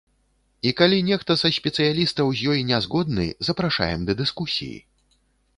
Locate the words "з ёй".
2.39-2.63